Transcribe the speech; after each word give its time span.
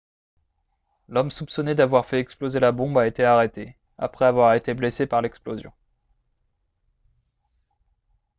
l'homme 1.09 1.29
soupçonné 1.29 1.75
d'avoir 1.75 2.07
fait 2.07 2.19
exploser 2.19 2.59
la 2.59 2.71
bombe 2.71 2.97
a 2.97 3.05
été 3.05 3.23
arrêté 3.23 3.77
après 3.99 4.25
avoir 4.25 4.55
été 4.55 4.73
blessé 4.73 5.05
par 5.05 5.21
l'explosion 5.21 5.71